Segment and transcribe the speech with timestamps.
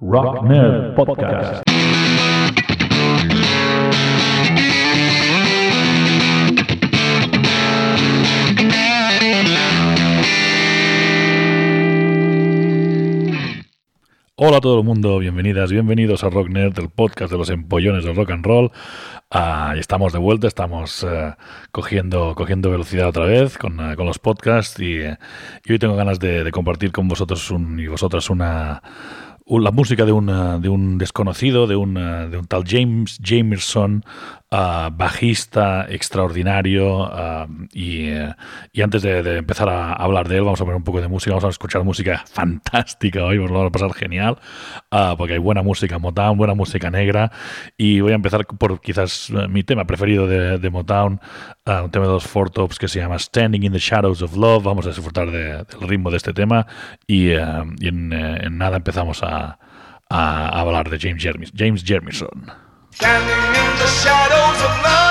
[0.00, 1.62] Rock Nerd Podcast.
[14.42, 18.04] Hola a todo el mundo, bienvenidas, bienvenidos a Rock Nerd, el podcast de los empollones
[18.04, 18.70] del rock and roll.
[19.30, 21.34] Ah, estamos de vuelta, estamos eh,
[21.72, 25.18] cogiendo, cogiendo velocidad otra vez con, eh, con los podcasts y, eh,
[25.66, 29.72] y hoy tengo ganas de, de compartir con vosotros un, y vosotras una, un- la
[29.72, 34.04] música de, una, de un desconocido, de un, eh, de un tal James Jamerson,
[34.50, 37.04] ah, bajista extraordinario.
[37.04, 38.34] ah, y, eh,
[38.72, 41.30] y antes de, empezar a hablar de él, vamos a poner un poco de música,
[41.32, 44.38] vamos a escuchar música fantástica hoy, os lo va a pasar genial,
[44.90, 47.30] ah, porque hay buena música Motown, buena música negra.
[47.76, 51.20] Y voy a empezar por quizás eh, mi tema preferido de, de Motown,
[51.66, 54.64] un tema de los Four Tops que se llama Standing in the Shadows of Love.
[54.64, 56.66] Vamos a disfrutar de- del ritmo de este tema
[57.06, 57.40] y, eh,
[57.80, 59.58] en nada empezamos a,
[60.08, 62.69] a hablar de James, Jermis, James Jermison.
[62.92, 65.09] Standing in the shadows of love,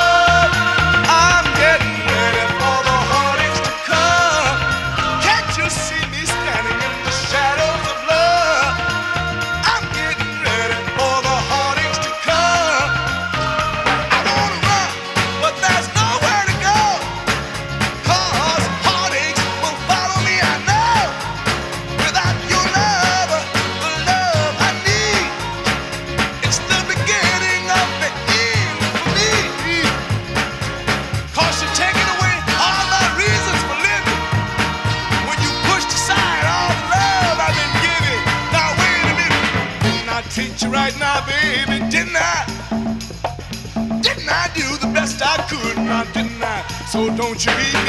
[47.30, 47.89] don't you leave me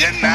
[0.00, 0.29] didn't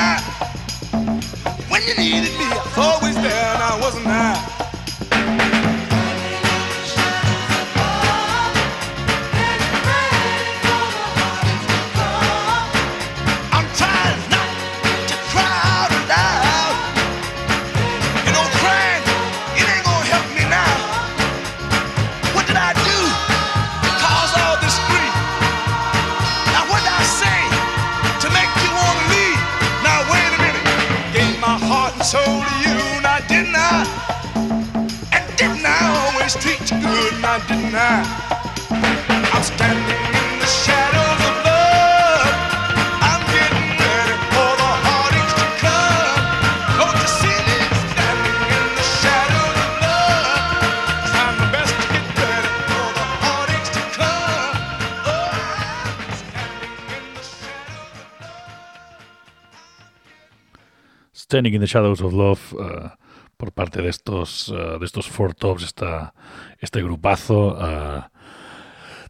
[61.35, 62.89] Standing in the Shadows of Love eh,
[63.35, 66.13] por parte de estos, eh, de estos Four Tops, esta,
[66.59, 68.01] este grupazo eh,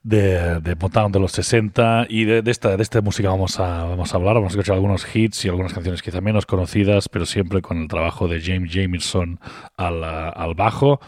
[0.01, 3.83] de, de Motown de los 60 y de, de esta, de esta música vamos a,
[3.83, 7.27] vamos a hablar, vamos a escuchar algunos hits y algunas canciones quizá menos conocidas, pero
[7.27, 9.39] siempre con el trabajo de James Jamerson
[9.78, 11.00] al, al bajo,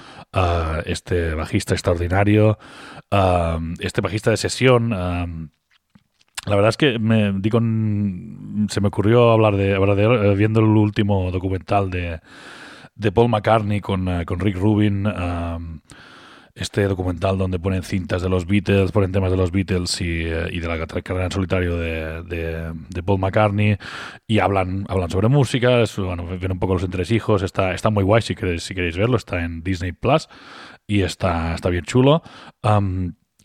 [0.85, 2.59] este bajista extraordinario,
[3.79, 5.51] este bajista de sesión.
[6.47, 7.49] La verdad es que me di
[8.69, 12.19] se me ocurrió hablar de, eh, viendo el último documental de,
[12.95, 15.05] de Paul McCartney con, eh, con Rick Rubin.
[16.55, 20.47] este documental donde ponen cintas de los Beatles, ponen temas de los Beatles y, eh,
[20.51, 23.77] y de la carrera en solitario de, de- Paul McCartney
[24.25, 28.23] y hablan, hablan sobre música, bueno, ven un poco los entresijos, está, está muy guay
[28.23, 30.27] si queréis, si queréis verlo, está en Disney Plus
[30.87, 32.23] y está, está bien chulo.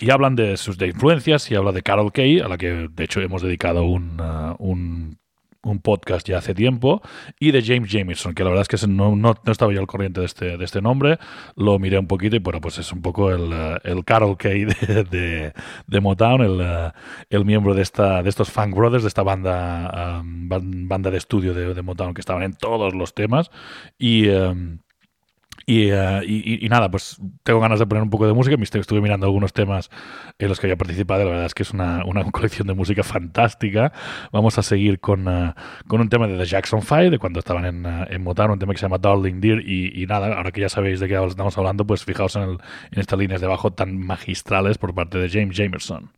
[0.02, 3.04] Y hablan de sus de influencias y habla de Carol Kay, a la que de
[3.04, 5.16] hecho hemos dedicado un, uh, un,
[5.62, 7.00] un podcast ya hace tiempo,
[7.38, 9.86] y de James Jameson, que la verdad es que no, no, no estaba yo al
[9.86, 11.18] corriente de este, de este nombre,
[11.54, 14.64] lo miré un poquito y bueno, pues es un poco el, uh, el Carol Kay
[14.64, 15.52] de,
[15.86, 16.90] de, Motown, el, uh,
[17.30, 21.18] el miembro de, esta, de estos Funk Brothers, de esta banda, um, ban- banda de
[21.18, 23.52] estudio de, Motown que estaban en todos los temas.
[23.98, 24.28] Y.
[24.30, 24.78] um,
[25.66, 28.56] y, eh, y- y- nada, pues tengo ganas de poner un poco de música.
[28.62, 29.90] Estuve mirando algunos temas
[30.38, 31.24] en los que había participado.
[31.24, 33.92] La verdad es que es una, una colección de música fantástica.
[34.32, 35.54] Vamos a seguir con, eh,
[35.86, 38.58] con un tema de The Jackson 5, de cuando estaban en, eh, en Motown, un
[38.58, 39.60] tema que se llama Darling Dear.
[39.60, 42.58] Y, y nada, ahora que ya sabéis de qué estamos hablando, pues fijaos en, el-
[42.90, 46.10] en estas líneas de bajo tan magistrales por parte de James Jamerson.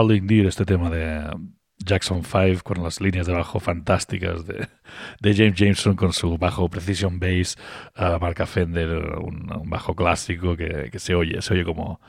[0.00, 1.30] Darling Dear, este tema de
[1.76, 4.66] Jackson 5 con las líneas de bajo fantásticas de,
[5.22, 7.58] James Jameson con su bajo Precision Bass,
[7.98, 8.88] uh, marca Fender,
[9.18, 12.00] un, bajo clásico que, se oye, se oye como,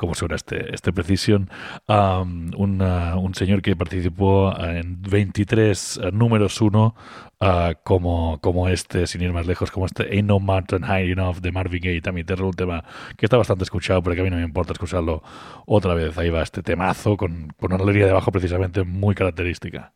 [0.00, 1.50] como suena este, este Precision.
[1.86, 6.94] Um, un, señor que participó en 23 números 1
[7.40, 7.46] uh,
[7.84, 11.52] como, como este, sin ir más lejos, como este Ain't No Mountain High Enough de
[11.52, 12.82] Marvin Gaye, también Terror, un tema
[13.18, 15.22] que está bastante escuchado, pero que a mí no me importa escucharlo
[15.66, 16.16] otra vez.
[16.16, 19.92] Ahí va este temazo con, con una línea de bajo precisamente muy característica.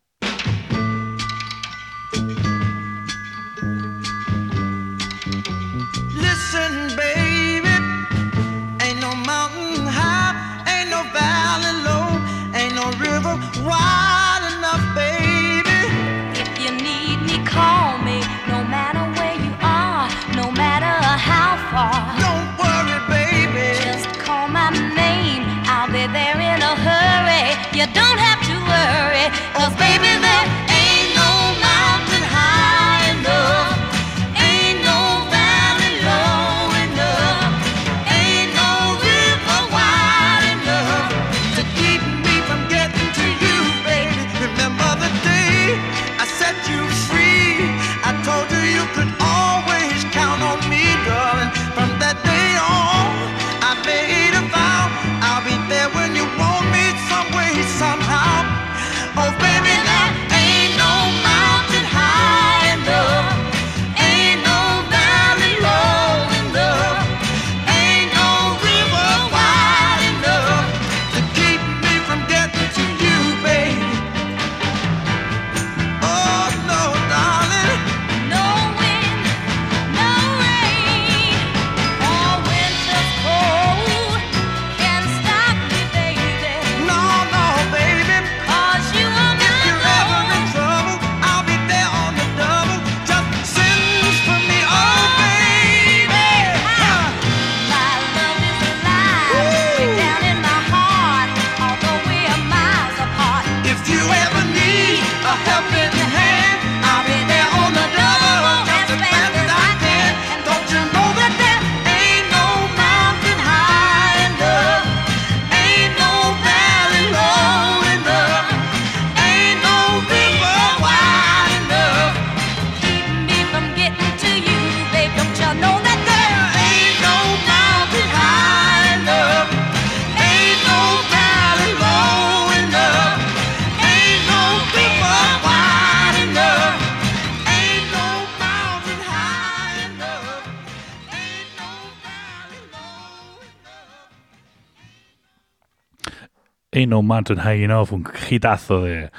[146.95, 149.11] No Mountain High Enough, un hitazo de,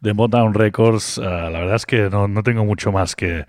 [0.00, 1.18] de Motown Records.
[1.18, 3.44] Ah, la verdad es que no, no tengo mucho más que,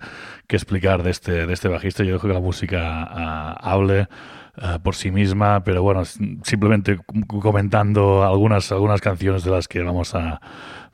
[0.48, 2.02] que explicar de este, de este bajista.
[2.02, 4.08] Yo dejo que la música ah, hable
[4.58, 6.98] ah, por sí misma, pero bueno, simplemente
[7.28, 10.40] comentando algunas, algunas canciones de las que vamos a,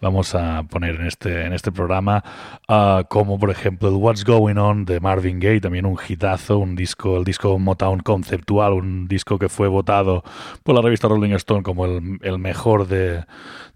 [0.01, 2.25] vamos a poner en este, en este programa,
[2.69, 6.75] ah, como por ejemplo el What's Going On de Marvin Gaye, también un hitazo, un
[6.75, 10.25] disco, el disco Motown conceptual, un disco que fue votado
[10.63, 13.25] por la revista Rolling Stone como el, el mejor de,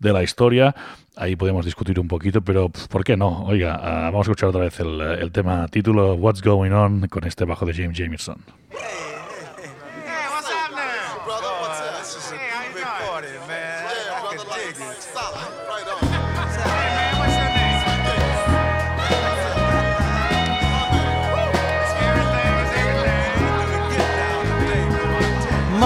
[0.01, 0.75] de la historia.
[1.19, 3.45] Ahí podemos discutir un poquito, pero pf, ¿por qué no?
[3.45, 7.25] Oiga, ah, vamos a escuchar otra vez el, el tema título What's Going On con
[7.25, 8.37] este bajo de James Jameson.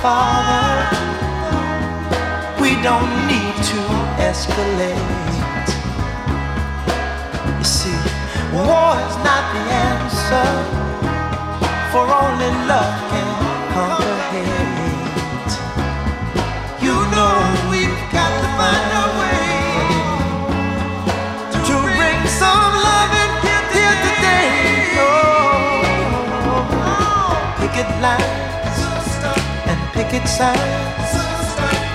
[0.00, 0.96] Father,
[2.62, 3.80] we don't need to
[4.30, 5.68] escalate.
[7.58, 7.98] You see,
[8.54, 10.50] war is not the answer,
[11.90, 13.27] for only love can
[30.38, 31.12] signs.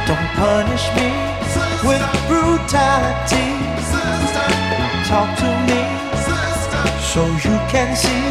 [0.07, 1.09] Don't punish me
[1.87, 3.47] with brutality.
[5.07, 5.81] Talk to me
[7.11, 8.25] so you can see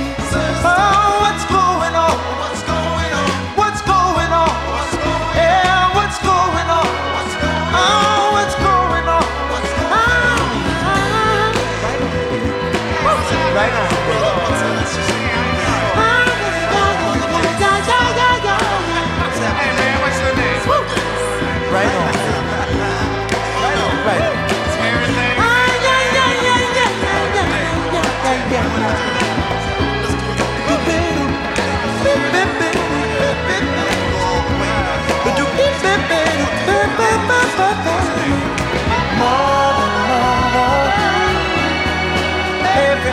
[0.64, 1.44] oh, what's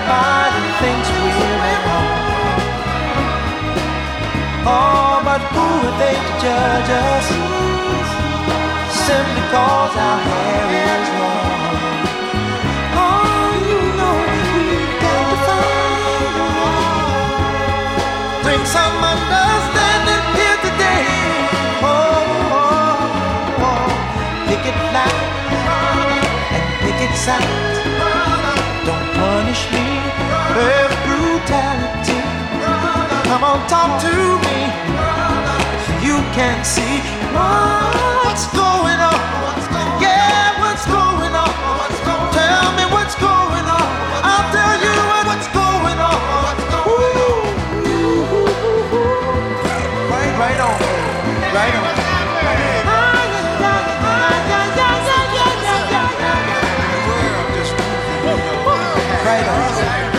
[0.10, 2.66] Everybody thinks we're at home.
[4.66, 7.28] Oh, but who are they to judge us?
[9.06, 12.02] Simply cause our hair is long.
[12.98, 16.34] Oh, you know we've got to find.
[18.42, 21.06] Bring some understanding here today.
[21.86, 24.50] Oh, oh, oh.
[24.50, 25.30] and.
[27.30, 27.69] Don't
[33.30, 34.50] Come on, talk to me
[36.10, 37.00] you can see
[37.38, 39.20] what's going on.
[40.02, 41.54] Yeah, what's going on?
[42.34, 43.88] Tell me what's going on.
[44.32, 44.96] I'll tell you
[45.28, 46.20] what's going on.
[46.90, 47.54] Ooh.
[50.12, 50.76] Right, on,
[51.54, 51.86] right on.
[59.26, 60.19] Right on.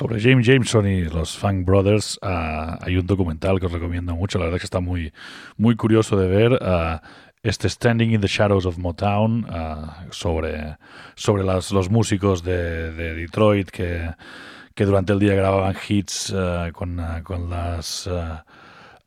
[0.00, 4.38] Sobre James Jameson y los Funk Brothers ah, hay un documental que os recomiendo mucho,
[4.38, 5.12] la verdad es que está muy,
[5.58, 6.58] muy curioso de ver.
[6.62, 7.02] ah,
[7.42, 10.78] este Standing in the Shadows of Motown ah, sobre,
[11.16, 14.10] sobre las- los músicos de, de Detroit que,
[14.74, 16.34] que durante el día grababan hits
[16.72, 18.08] con, con las...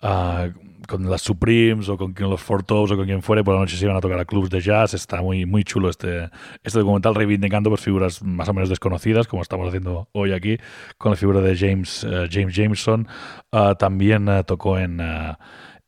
[0.04, 0.50] ah,
[0.88, 3.78] con las Supremes o con, los Four Toes o con quien fuere, por la noche
[3.78, 4.94] se iban a tocar a clubs de jazz.
[4.94, 6.30] Está muy, muy chulo este,
[6.64, 10.58] este documental reivindicando pues, figuras más o menos desconocidas, como estamos haciendo hoy aquí,
[10.98, 13.08] con la figura de James, eh, James Jameson.
[13.52, 15.02] Ah, también eh, tocó en...
[15.02, 15.40] ah,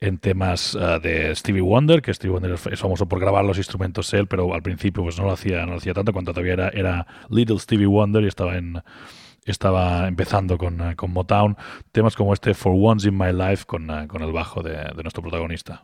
[0.01, 4.13] en temas ah, de Stevie Wonder, que Stevie Wonder es famoso por grabar los instrumentos
[4.13, 6.69] él, pero al principio pues no lo hacía, no lo hacía tanto, cuando todavía era,
[6.69, 8.83] era Little Stevie Wonder y estaba en
[9.51, 11.57] estaba empezando con, eh, con Motown,
[11.91, 15.03] temas como este For Once in My Life con, eh, con el bajo de, de
[15.03, 15.83] nuestro protagonista.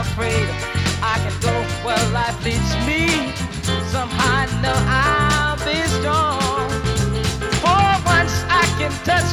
[0.00, 0.48] Once unafraid,
[1.02, 1.52] I can go
[1.84, 3.32] where life leads me.
[3.90, 6.70] Somehow I know I'll be strong.
[7.60, 9.30] For once I can touch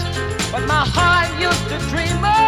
[0.52, 2.47] what my heart used to dream of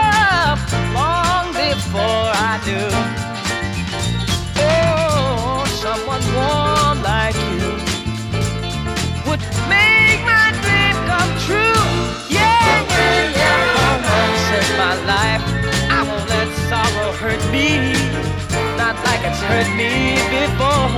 [19.79, 20.91] me before.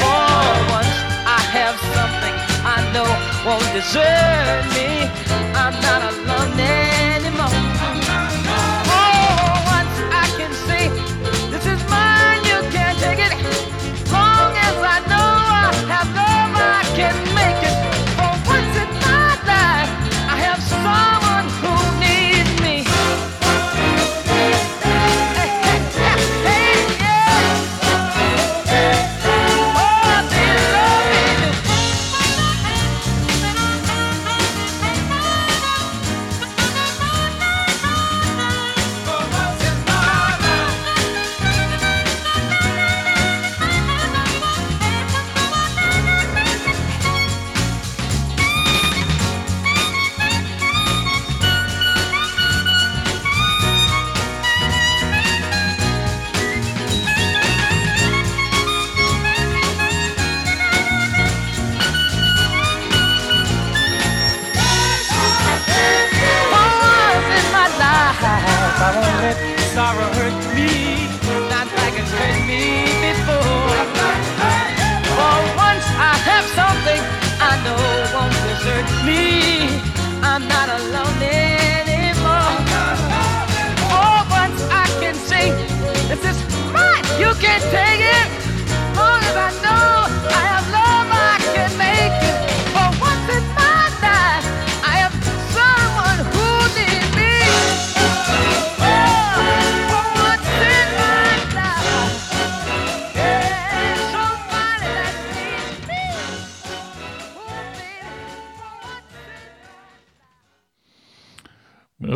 [0.00, 0.32] For
[0.76, 0.96] once,
[1.36, 2.34] I have something
[2.74, 3.08] I know
[3.44, 4.88] won't desert me.
[5.62, 7.60] I'm not alone anymore.
[8.88, 9.12] For
[9.76, 10.84] once, I can say,
[11.52, 13.34] this is mine, you can't take it.
[14.16, 15.28] Long as I know
[15.64, 17.27] I have love, I can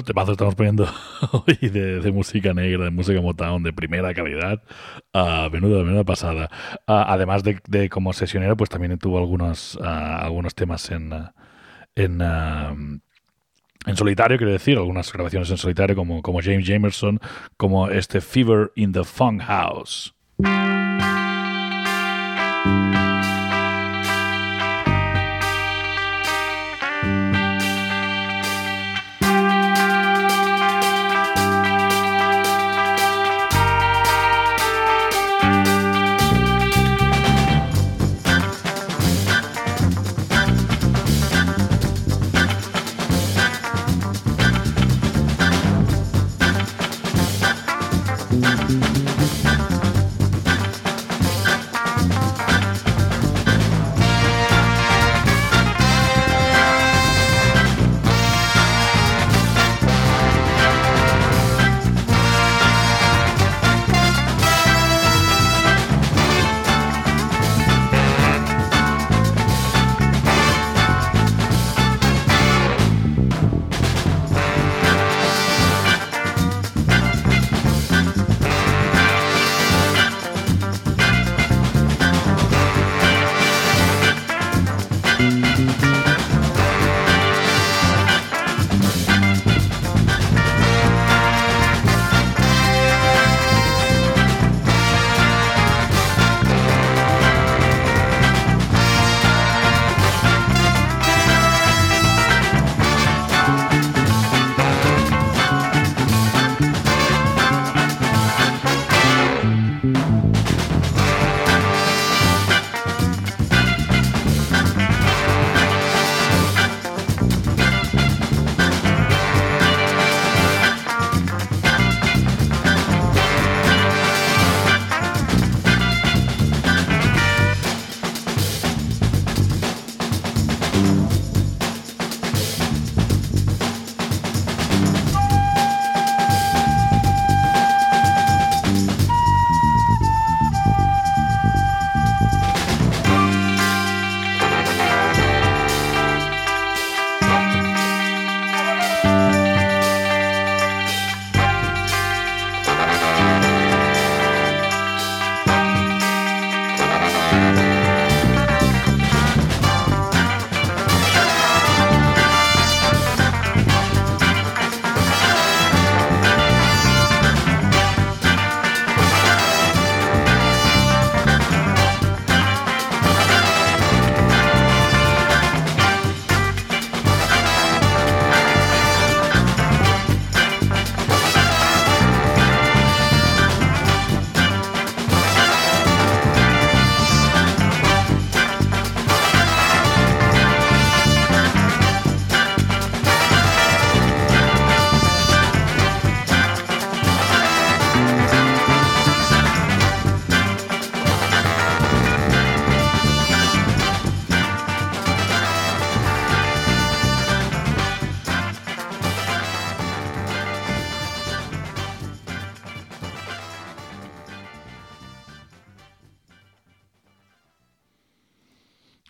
[0.03, 0.88] in Menos temazo estamos poniendo
[1.33, 4.62] hoy de, de música negra, de música Motown de primera calidad.
[5.12, 6.51] Ah, menuda, menuda pasada.
[6.87, 11.12] Ah, además de, de como sesionero, pues también tuvo algunos, ah, algunos temas en,
[11.95, 17.21] en, en solitario, quiero decir, algunas grabaciones en solitario, como, como James Jamerson,
[17.57, 20.15] como este Fever in the Funk House.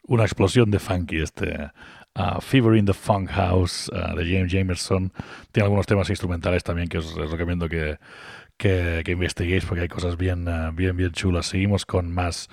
[0.05, 1.71] Una explosión de funky este
[2.17, 5.13] uh, Fever in the Funk House uh, de James Jamerson.
[5.53, 7.99] Tiene algunos temas instrumentales también que os, recomiendo que,
[8.57, 11.47] que, investiguéis porque hay cosas bien, uh, bien, bien chulas.
[11.47, 12.49] Seguimos con más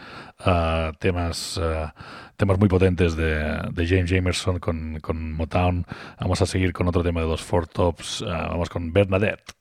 [0.46, 1.90] uh, temas, uh,
[2.38, 5.86] temas muy potentes de, de James Jamerson con, con Motown.
[6.20, 8.22] Vamos a seguir con otro tema de los Four Tops.
[8.22, 8.94] Uh, vamos con.
[8.94, 9.59] Bernadette,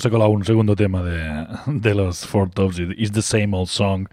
[0.00, 3.68] hemos he colado un segundo tema de, de los Four Tops, It's the Same Old
[3.68, 4.08] Song,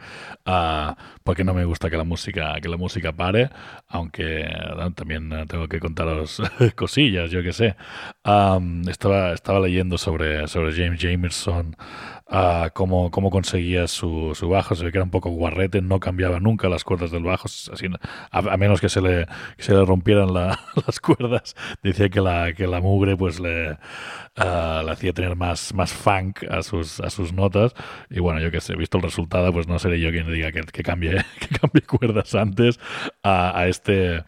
[0.45, 3.49] ah, porque no me gusta que la música que la música pare,
[3.87, 6.41] aunque ah, también eh, tengo que contaros
[6.75, 7.77] cosillas, yo que sé.
[8.25, 11.77] Am, estaba, estaba leyendo sobre, sobre James Jamerson,
[12.29, 16.39] ah, cómo, conseguía su, su bajo, se ve que era un poco guarrete, no cambiaba
[16.39, 17.87] nunca las cuerdas del bajo, así,
[18.31, 19.25] a, menos que se le,
[19.57, 21.55] se le rompieran la- las cuerdas.
[21.83, 23.77] Decía que la, que la mugre pues le,
[24.35, 27.73] ah, le hacía tener más, más funk a sus, a sus notas.
[28.09, 30.51] Y bueno, yo que sé, visto el resultado, pues no seré yo quien le diga
[30.51, 32.79] que, que cambie, que cambie cuerdas antes
[33.23, 34.23] a este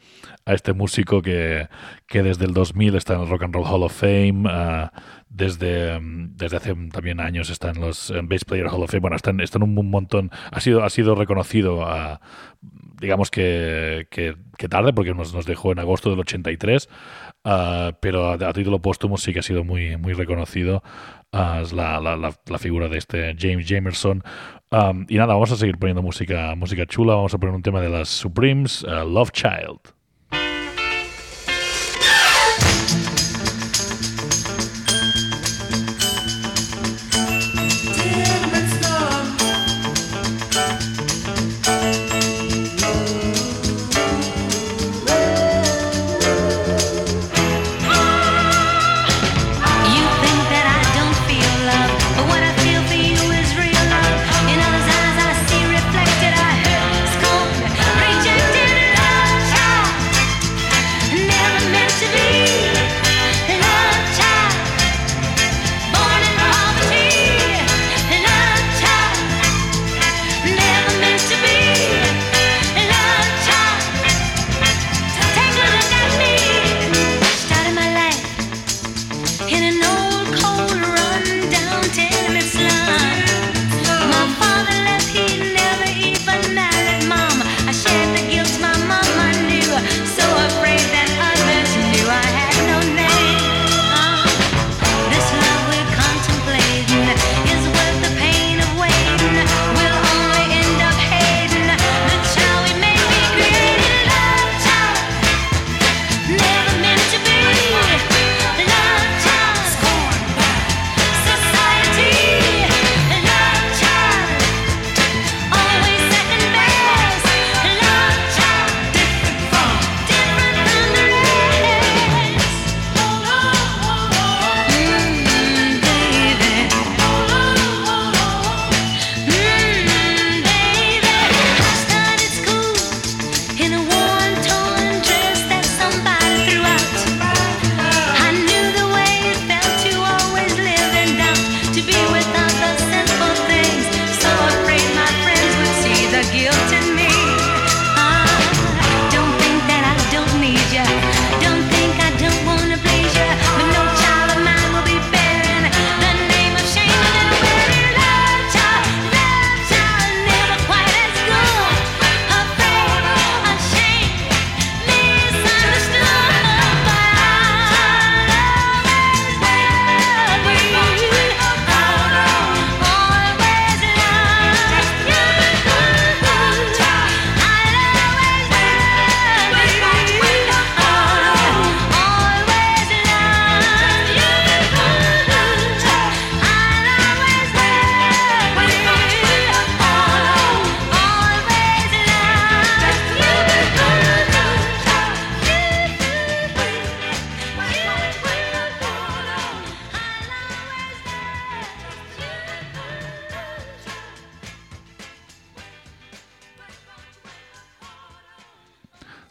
[0.50, 1.68] a este músico que,
[2.08, 4.92] que desde el 2000 está en el Rock and Roll Hall of Fame, ah,
[5.30, 9.02] desde, mm, desde hace también años está en los en Bass Player Hall of Fame,
[9.02, 11.88] bueno, está en, está en un montón, ha sido, ha sido reconocido
[13.00, 16.90] digamos que, que, tarde, porque nos, dejó en agosto del 83,
[17.46, 20.84] ah, pero a, título póstumo sí que ha sido muy, muy reconocido.
[21.32, 24.24] ah, es la, la, figura de este James Jamerson.
[25.08, 27.16] Y nada, vamos a seguir poniendo música, música chula.
[27.16, 29.99] Vamos a poner un tema de las Supremes, Love Child.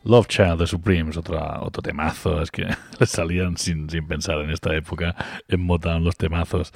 [0.08, 2.40] Love Child de Supremes, otra, otro temazo.
[2.40, 2.64] Es que
[2.98, 5.14] le salían sin, sin pensar en esta época
[5.48, 6.72] en Motown los temazos.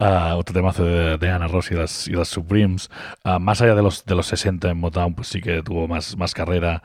[0.00, 2.90] Ah, otro temazo de, de Anna Ross y las, y las Supremes.
[3.22, 6.16] Ah, más allá de los, de los 60 en Motown, pues sí que tuvo más,
[6.16, 6.82] más carrera.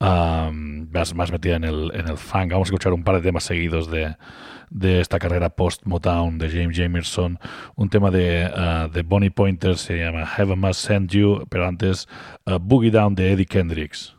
[0.00, 2.52] ah, más, más metida en el, en el funk.
[2.52, 4.16] Vamos a escuchar un par de temas seguidos de,
[4.70, 7.38] de esta carrera post-Motown de James Jamerson.
[7.76, 12.08] Un tema de, ah, de Bonnie Pointer se llama Heaven Must Send You, pero antes
[12.62, 14.14] Boogie Down de Eddie Kendricks.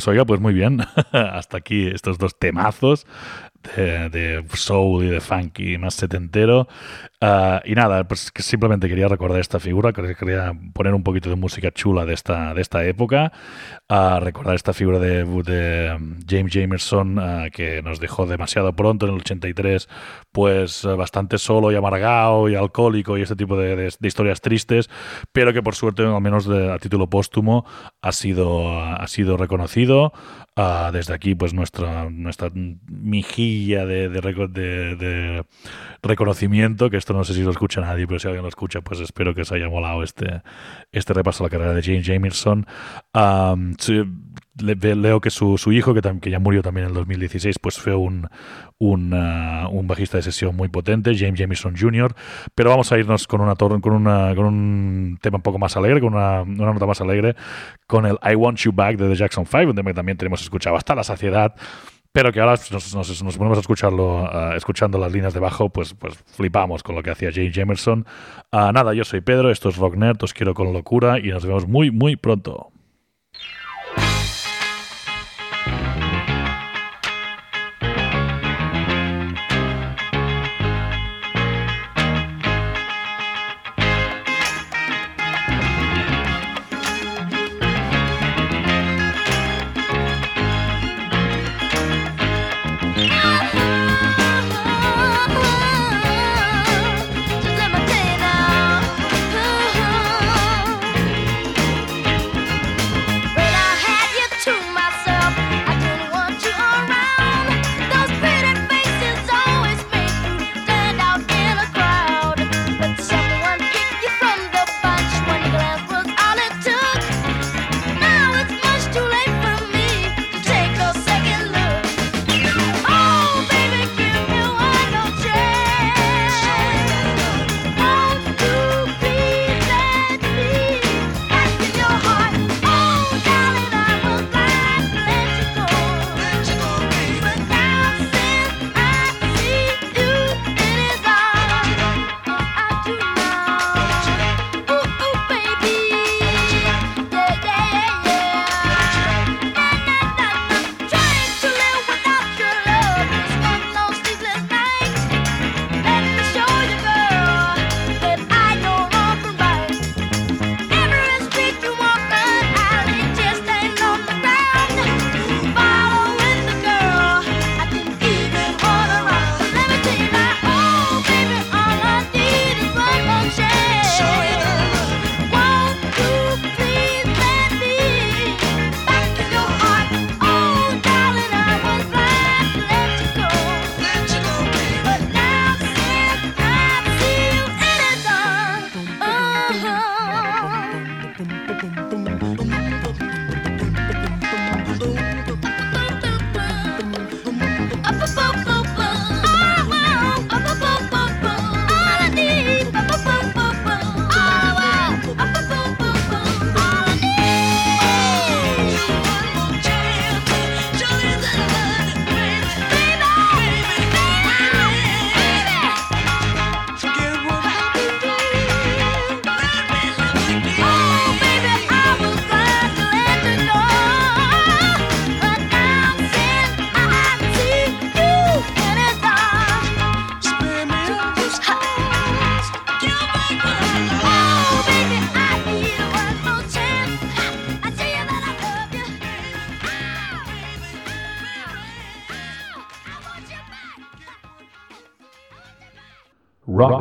[0.00, 0.80] Pues oiga, pues muy bien.
[1.12, 3.06] Hasta aquí estos dos temazos
[3.80, 6.68] de, de soul y de funky más setentero.
[7.20, 11.28] Ah, y nada, pues que simplemente quería recordar esta figura, que quería poner un poquito
[11.28, 13.32] de música chula de esta, de esta época.
[13.88, 19.12] Ah, recordar esta figura de, de James Jamerson, ah, que nos dejó demasiado pronto en
[19.14, 19.88] el 83,
[20.32, 24.88] pues bastante solo y amargado y alcohólico y este tipo de historias tristes,
[25.32, 27.66] pero que por suerte, al menos de- a título póstumo,
[28.02, 30.12] ha sido, ha sido reconocido.
[30.92, 34.20] Desde aquí, pues nuestra, nuestra mijilla de, de
[34.96, 35.44] de-
[36.02, 39.00] reconocimiento, que esto no sé si lo escucha nadie, pero si alguien lo escucha, pues
[39.00, 40.42] espero que os haya molado este,
[40.92, 42.66] este repaso a la carrera de James Jamerson.
[43.86, 44.06] Ve-
[44.62, 47.94] leo que su, su hijo, que, que ya murió también en el 2016, pues fue
[47.94, 48.28] un,
[48.78, 52.14] un, ah, un bajista de sesión muy potente, James Jamerson Jr.,
[52.54, 56.00] pero vamos a irnos con, una, con, una, con un tema un poco más alegre,
[56.00, 57.34] con una, una nota más alegre,
[57.86, 60.42] con el I Want You Back de The Jackson 5, un tema que también tenemos
[60.42, 61.54] escuchado hasta la saciedad,
[62.12, 65.68] pero que ahora nos, nos- nos ponemos a escucharlo, ah, escuchando las líneas de bajo,
[65.70, 68.04] pues, pues flipamos con lo que hacía James Jamerson.
[68.50, 71.46] Ah, nada, yo soy Pedro, esto es Rock Nerd, os quiero con locura y nos
[71.46, 72.72] vemos muy, muy pronto.